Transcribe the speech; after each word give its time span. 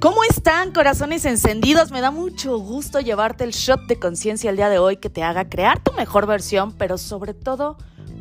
¿Cómo 0.00 0.22
están, 0.28 0.72
corazones 0.72 1.24
encendidos? 1.24 1.90
Me 1.90 2.02
da 2.02 2.10
mucho 2.10 2.58
gusto 2.58 3.00
llevarte 3.00 3.44
el 3.44 3.52
shot 3.52 3.86
de 3.86 3.98
conciencia 3.98 4.50
el 4.50 4.56
día 4.56 4.68
de 4.68 4.78
hoy 4.78 4.98
que 4.98 5.08
te 5.08 5.22
haga 5.22 5.48
crear 5.48 5.82
tu 5.82 5.92
mejor 5.94 6.26
versión, 6.26 6.72
pero 6.72 6.98
sobre 6.98 7.32
todo 7.32 7.78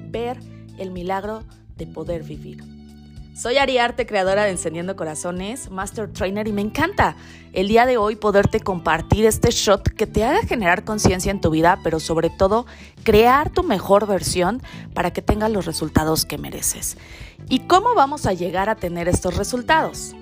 ver 0.09 0.39
el 0.77 0.91
milagro 0.91 1.43
de 1.75 1.87
poder 1.87 2.23
vivir. 2.23 2.72
Soy 3.35 3.57
Ariarte, 3.57 4.05
creadora 4.05 4.43
de 4.43 4.51
Encendiendo 4.51 4.95
Corazones, 4.95 5.71
Master 5.71 6.07
Trainer, 6.07 6.47
y 6.47 6.53
me 6.53 6.61
encanta 6.61 7.15
el 7.51 7.67
día 7.67 7.87
de 7.87 7.97
hoy 7.97 8.15
poderte 8.15 8.59
compartir 8.59 9.25
este 9.25 9.49
shot 9.49 9.89
que 9.89 10.05
te 10.05 10.23
haga 10.23 10.43
generar 10.43 10.83
conciencia 10.83 11.31
en 11.31 11.41
tu 11.41 11.49
vida, 11.49 11.79
pero 11.83 11.99
sobre 11.99 12.29
todo 12.29 12.67
crear 13.01 13.49
tu 13.49 13.63
mejor 13.63 14.05
versión 14.05 14.61
para 14.93 15.11
que 15.13 15.23
tengas 15.23 15.49
los 15.49 15.65
resultados 15.65 16.25
que 16.25 16.37
mereces. 16.37 16.95
¿Y 17.49 17.61
cómo 17.61 17.95
vamos 17.95 18.27
a 18.27 18.33
llegar 18.33 18.69
a 18.69 18.75
tener 18.75 19.07
estos 19.07 19.35
resultados? 19.35 20.15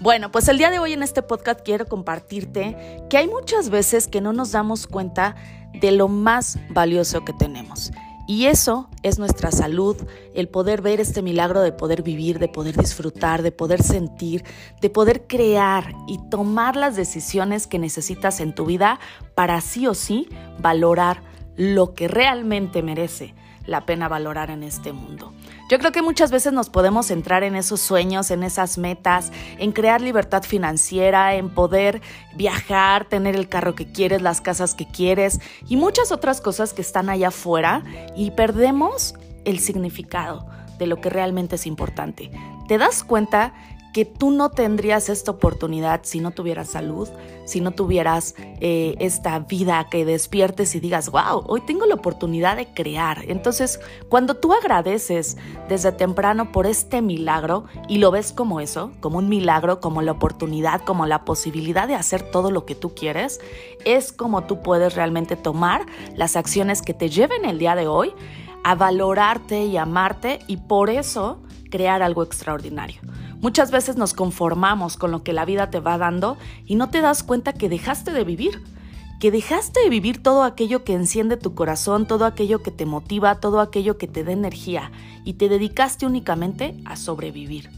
Bueno, 0.00 0.32
pues 0.32 0.48
el 0.48 0.58
día 0.58 0.72
de 0.72 0.80
hoy 0.80 0.94
en 0.94 1.04
este 1.04 1.22
podcast 1.22 1.60
quiero 1.60 1.86
compartirte 1.86 3.04
que 3.08 3.18
hay 3.18 3.28
muchas 3.28 3.70
veces 3.70 4.08
que 4.08 4.20
no 4.20 4.32
nos 4.32 4.50
damos 4.50 4.88
cuenta 4.88 5.36
de 5.72 5.92
lo 5.92 6.08
más 6.08 6.58
valioso 6.70 7.24
que 7.24 7.32
tenemos. 7.32 7.92
Y 8.26 8.46
eso 8.46 8.88
es 9.02 9.18
nuestra 9.18 9.50
salud, 9.50 9.96
el 10.34 10.48
poder 10.48 10.80
ver 10.80 11.00
este 11.00 11.20
milagro 11.20 11.60
de 11.60 11.72
poder 11.72 12.02
vivir, 12.02 12.38
de 12.38 12.48
poder 12.48 12.76
disfrutar, 12.76 13.42
de 13.42 13.52
poder 13.52 13.82
sentir, 13.82 14.44
de 14.80 14.88
poder 14.88 15.26
crear 15.26 15.92
y 16.08 16.18
tomar 16.30 16.74
las 16.76 16.96
decisiones 16.96 17.66
que 17.66 17.78
necesitas 17.78 18.40
en 18.40 18.54
tu 18.54 18.64
vida 18.64 18.98
para 19.34 19.60
sí 19.60 19.86
o 19.86 19.94
sí 19.94 20.28
valorar 20.58 21.22
lo 21.56 21.94
que 21.94 22.08
realmente 22.08 22.82
merece 22.82 23.34
la 23.66 23.86
pena 23.86 24.08
valorar 24.08 24.50
en 24.50 24.62
este 24.62 24.92
mundo. 24.92 25.32
Yo 25.70 25.78
creo 25.78 25.92
que 25.92 26.02
muchas 26.02 26.30
veces 26.30 26.52
nos 26.52 26.68
podemos 26.68 27.06
centrar 27.06 27.42
en 27.42 27.56
esos 27.56 27.80
sueños, 27.80 28.30
en 28.30 28.42
esas 28.42 28.76
metas, 28.76 29.32
en 29.58 29.72
crear 29.72 30.00
libertad 30.00 30.42
financiera, 30.42 31.34
en 31.34 31.48
poder 31.48 32.02
viajar, 32.34 33.06
tener 33.06 33.34
el 33.34 33.48
carro 33.48 33.74
que 33.74 33.90
quieres, 33.90 34.20
las 34.20 34.40
casas 34.40 34.74
que 34.74 34.86
quieres 34.86 35.40
y 35.66 35.76
muchas 35.76 36.12
otras 36.12 36.40
cosas 36.40 36.74
que 36.74 36.82
están 36.82 37.08
allá 37.08 37.28
afuera 37.28 37.82
y 38.14 38.32
perdemos 38.32 39.14
el 39.44 39.58
significado 39.58 40.46
de 40.78 40.86
lo 40.86 41.00
que 41.00 41.10
realmente 41.10 41.56
es 41.56 41.66
importante. 41.66 42.30
¿Te 42.68 42.78
das 42.78 43.04
cuenta 43.04 43.54
que 43.94 44.04
tú 44.04 44.32
no 44.32 44.50
tendrías 44.50 45.08
esta 45.08 45.30
oportunidad 45.30 46.00
si 46.02 46.18
no 46.18 46.32
tuvieras 46.32 46.68
salud, 46.68 47.08
si 47.44 47.60
no 47.60 47.70
tuvieras 47.70 48.34
eh, 48.38 48.96
esta 48.98 49.38
vida 49.38 49.86
que 49.88 50.04
despiertes 50.04 50.74
y 50.74 50.80
digas, 50.80 51.10
wow, 51.10 51.44
hoy 51.46 51.60
tengo 51.60 51.86
la 51.86 51.94
oportunidad 51.94 52.56
de 52.56 52.66
crear. 52.66 53.22
Entonces, 53.28 53.78
cuando 54.08 54.34
tú 54.34 54.52
agradeces 54.52 55.36
desde 55.68 55.92
temprano 55.92 56.50
por 56.50 56.66
este 56.66 57.02
milagro 57.02 57.66
y 57.88 57.98
lo 57.98 58.10
ves 58.10 58.32
como 58.32 58.60
eso, 58.60 58.90
como 58.98 59.18
un 59.18 59.28
milagro, 59.28 59.80
como 59.80 60.02
la 60.02 60.10
oportunidad, 60.10 60.80
como 60.80 61.06
la 61.06 61.24
posibilidad 61.24 61.86
de 61.86 61.94
hacer 61.94 62.28
todo 62.32 62.50
lo 62.50 62.66
que 62.66 62.74
tú 62.74 62.96
quieres, 62.96 63.40
es 63.84 64.12
como 64.12 64.42
tú 64.42 64.60
puedes 64.60 64.96
realmente 64.96 65.36
tomar 65.36 65.86
las 66.16 66.34
acciones 66.34 66.82
que 66.82 66.94
te 66.94 67.10
lleven 67.10 67.44
el 67.44 67.60
día 67.60 67.76
de 67.76 67.86
hoy 67.86 68.12
a 68.64 68.74
valorarte 68.74 69.66
y 69.66 69.76
amarte 69.76 70.40
y 70.48 70.56
por 70.56 70.90
eso 70.90 71.38
crear 71.70 72.02
algo 72.02 72.24
extraordinario. 72.24 73.00
Muchas 73.44 73.70
veces 73.70 73.98
nos 73.98 74.14
conformamos 74.14 74.96
con 74.96 75.10
lo 75.10 75.22
que 75.22 75.34
la 75.34 75.44
vida 75.44 75.68
te 75.68 75.78
va 75.78 75.98
dando 75.98 76.38
y 76.64 76.76
no 76.76 76.88
te 76.88 77.02
das 77.02 77.22
cuenta 77.22 77.52
que 77.52 77.68
dejaste 77.68 78.10
de 78.10 78.24
vivir, 78.24 78.62
que 79.20 79.30
dejaste 79.30 79.80
de 79.80 79.90
vivir 79.90 80.22
todo 80.22 80.44
aquello 80.44 80.82
que 80.82 80.94
enciende 80.94 81.36
tu 81.36 81.54
corazón, 81.54 82.06
todo 82.06 82.24
aquello 82.24 82.62
que 82.62 82.70
te 82.70 82.86
motiva, 82.86 83.34
todo 83.40 83.60
aquello 83.60 83.98
que 83.98 84.08
te 84.08 84.24
da 84.24 84.32
energía 84.32 84.90
y 85.26 85.34
te 85.34 85.50
dedicaste 85.50 86.06
únicamente 86.06 86.74
a 86.86 86.96
sobrevivir, 86.96 87.68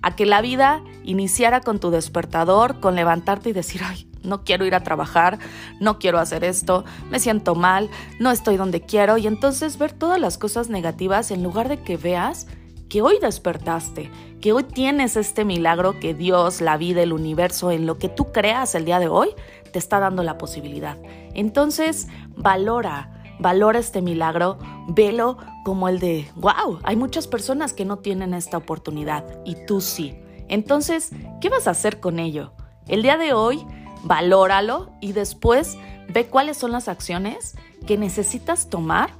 a 0.00 0.14
que 0.14 0.26
la 0.26 0.40
vida 0.42 0.80
iniciara 1.02 1.60
con 1.60 1.80
tu 1.80 1.90
despertador, 1.90 2.78
con 2.78 2.94
levantarte 2.94 3.50
y 3.50 3.52
decir, 3.52 3.80
ay, 3.84 4.08
no 4.22 4.44
quiero 4.44 4.64
ir 4.64 4.76
a 4.76 4.84
trabajar, 4.84 5.40
no 5.80 5.98
quiero 5.98 6.20
hacer 6.20 6.44
esto, 6.44 6.84
me 7.10 7.18
siento 7.18 7.56
mal, 7.56 7.90
no 8.20 8.30
estoy 8.30 8.56
donde 8.56 8.82
quiero 8.82 9.18
y 9.18 9.26
entonces 9.26 9.76
ver 9.76 9.92
todas 9.92 10.20
las 10.20 10.38
cosas 10.38 10.68
negativas 10.68 11.32
en 11.32 11.42
lugar 11.42 11.68
de 11.68 11.82
que 11.82 11.96
veas 11.96 12.46
que 12.88 13.02
hoy 13.02 13.18
despertaste, 13.20 14.10
que 14.40 14.52
hoy 14.52 14.64
tienes 14.64 15.16
este 15.16 15.44
milagro 15.44 15.98
que 15.98 16.14
Dios, 16.14 16.60
la 16.60 16.76
vida, 16.76 17.02
el 17.02 17.12
universo, 17.12 17.70
en 17.70 17.86
lo 17.86 17.98
que 17.98 18.08
tú 18.08 18.32
creas 18.32 18.74
el 18.74 18.84
día 18.84 18.98
de 18.98 19.08
hoy, 19.08 19.30
te 19.72 19.78
está 19.78 19.98
dando 19.98 20.22
la 20.22 20.38
posibilidad. 20.38 20.96
Entonces, 21.34 22.08
valora, 22.36 23.22
valora 23.38 23.78
este 23.78 24.02
milagro, 24.02 24.58
velo 24.88 25.38
como 25.64 25.88
el 25.88 25.98
de, 25.98 26.28
wow, 26.36 26.78
hay 26.84 26.96
muchas 26.96 27.26
personas 27.26 27.72
que 27.72 27.84
no 27.84 27.98
tienen 27.98 28.34
esta 28.34 28.56
oportunidad 28.56 29.24
y 29.44 29.56
tú 29.66 29.80
sí. 29.80 30.18
Entonces, 30.48 31.10
¿qué 31.40 31.48
vas 31.48 31.66
a 31.66 31.72
hacer 31.72 31.98
con 31.98 32.18
ello? 32.18 32.52
El 32.86 33.02
día 33.02 33.16
de 33.16 33.32
hoy, 33.32 33.66
valóralo 34.04 34.90
y 35.00 35.12
después 35.12 35.76
ve 36.08 36.26
cuáles 36.26 36.56
son 36.56 36.70
las 36.70 36.86
acciones 36.86 37.56
que 37.86 37.98
necesitas 37.98 38.70
tomar 38.70 39.10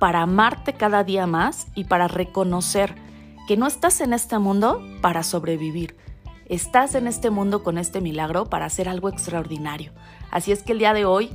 para 0.00 0.22
amarte 0.22 0.72
cada 0.72 1.04
día 1.04 1.26
más 1.26 1.68
y 1.74 1.84
para 1.84 2.08
reconocer 2.08 3.03
que 3.46 3.56
no 3.56 3.66
estás 3.66 4.00
en 4.00 4.12
este 4.12 4.38
mundo 4.38 4.82
para 5.00 5.22
sobrevivir. 5.22 5.96
Estás 6.46 6.94
en 6.94 7.06
este 7.06 7.30
mundo 7.30 7.62
con 7.62 7.78
este 7.78 8.00
milagro 8.00 8.46
para 8.46 8.66
hacer 8.66 8.88
algo 8.88 9.08
extraordinario. 9.08 9.92
Así 10.30 10.52
es 10.52 10.62
que 10.62 10.72
el 10.72 10.78
día 10.78 10.94
de 10.94 11.04
hoy 11.04 11.30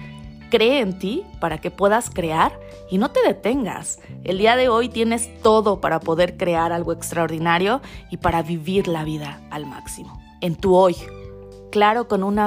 cree 0.50 0.82
en 0.82 0.98
ti 0.98 1.24
para 1.40 1.60
que 1.60 1.72
puedas 1.72 2.10
crear 2.10 2.60
y 2.90 2.98
no 2.98 3.12
te 3.12 3.22
detengas. 3.22 4.00
El 4.24 4.40
día 4.40 4.56
de 4.56 4.70
hoy 4.70 4.90
tienes 4.90 5.30
todo 5.42 5.82
para 5.82 6.00
poder 6.00 6.38
crear 6.38 6.72
algo 6.72 6.92
extraordinario 6.92 7.82
y 8.10 8.18
para 8.18 8.42
vivir 8.42 8.88
la 8.88 9.04
vida 9.04 9.42
al 9.52 9.66
máximo. 9.66 10.20
En 10.42 10.56
tu 10.56 10.76
hoy. 10.76 10.96
Claro, 11.72 12.08
con 12.08 12.24
un 12.24 12.40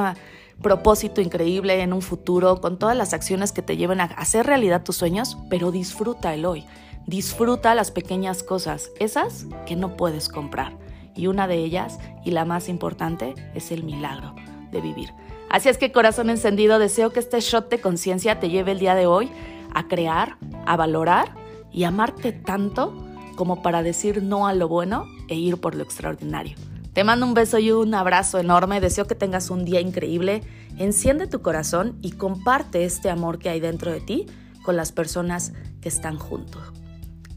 propósito 0.62 1.20
increíble 1.20 1.82
en 1.82 1.92
un 1.92 2.02
futuro, 2.02 2.60
con 2.60 2.78
todas 2.78 2.96
las 2.96 3.12
acciones 3.12 3.52
que 3.52 3.62
te 3.62 3.76
lleven 3.76 4.00
a 4.00 4.04
hacer 4.04 4.46
realidad 4.46 4.82
tus 4.82 4.96
sueños, 4.96 5.36
pero 5.50 5.70
disfruta 5.70 6.34
el 6.34 6.46
hoy. 6.46 6.64
Disfruta 7.06 7.74
las 7.74 7.90
pequeñas 7.90 8.42
cosas, 8.42 8.90
esas 8.98 9.46
que 9.66 9.76
no 9.76 9.96
puedes 9.96 10.28
comprar. 10.28 10.78
Y 11.14 11.26
una 11.26 11.46
de 11.46 11.56
ellas, 11.56 11.98
y 12.24 12.30
la 12.30 12.44
más 12.44 12.68
importante, 12.68 13.34
es 13.54 13.72
el 13.72 13.82
milagro 13.82 14.34
de 14.70 14.80
vivir. 14.80 15.12
Así 15.50 15.68
es 15.68 15.76
que 15.76 15.92
corazón 15.92 16.30
encendido, 16.30 16.78
deseo 16.78 17.10
que 17.10 17.20
este 17.20 17.40
shot 17.40 17.68
de 17.68 17.80
conciencia 17.80 18.40
te 18.40 18.48
lleve 18.48 18.72
el 18.72 18.78
día 18.78 18.94
de 18.94 19.06
hoy 19.06 19.30
a 19.74 19.86
crear, 19.88 20.38
a 20.64 20.76
valorar 20.76 21.34
y 21.70 21.84
amarte 21.84 22.32
tanto 22.32 22.96
como 23.36 23.62
para 23.62 23.82
decir 23.82 24.22
no 24.22 24.46
a 24.46 24.54
lo 24.54 24.68
bueno 24.68 25.06
e 25.28 25.34
ir 25.34 25.60
por 25.60 25.74
lo 25.74 25.82
extraordinario. 25.82 26.56
Te 26.92 27.04
mando 27.04 27.24
un 27.24 27.32
beso 27.32 27.58
y 27.58 27.72
un 27.72 27.94
abrazo 27.94 28.38
enorme, 28.38 28.80
deseo 28.80 29.06
que 29.06 29.14
tengas 29.14 29.48
un 29.48 29.64
día 29.64 29.80
increíble, 29.80 30.42
enciende 30.76 31.26
tu 31.26 31.40
corazón 31.40 31.96
y 32.02 32.12
comparte 32.12 32.84
este 32.84 33.08
amor 33.08 33.38
que 33.38 33.48
hay 33.48 33.60
dentro 33.60 33.90
de 33.90 34.00
ti 34.00 34.26
con 34.62 34.76
las 34.76 34.92
personas 34.92 35.54
que 35.80 35.88
están 35.88 36.18
juntos. 36.18 36.62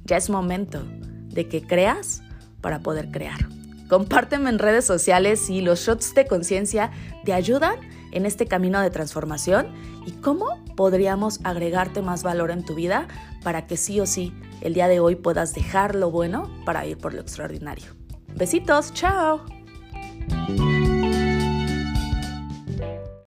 Ya 0.03 0.17
es 0.17 0.29
momento 0.29 0.83
de 1.29 1.47
que 1.47 1.65
creas 1.65 2.21
para 2.59 2.79
poder 2.79 3.11
crear. 3.11 3.47
Compárteme 3.87 4.49
en 4.49 4.59
redes 4.59 4.83
sociales 4.83 5.39
si 5.39 5.61
los 5.61 5.79
shots 5.79 6.13
de 6.15 6.27
conciencia 6.27 6.91
te 7.23 7.31
ayudan 7.31 7.75
en 8.11 8.25
este 8.25 8.47
camino 8.47 8.81
de 8.81 8.89
transformación 8.89 9.67
y 10.05 10.11
cómo 10.11 10.65
podríamos 10.75 11.39
agregarte 11.45 12.01
más 12.01 12.23
valor 12.23 12.51
en 12.51 12.65
tu 12.65 12.75
vida 12.75 13.07
para 13.41 13.67
que 13.67 13.77
sí 13.77 14.01
o 14.01 14.05
sí 14.05 14.33
el 14.59 14.73
día 14.73 14.89
de 14.89 14.99
hoy 14.99 15.15
puedas 15.15 15.53
dejar 15.53 15.95
lo 15.95 16.11
bueno 16.11 16.49
para 16.65 16.85
ir 16.85 16.97
por 16.97 17.13
lo 17.13 17.21
extraordinario. 17.21 18.04
Besitos, 18.35 18.91
chao. 18.93 19.45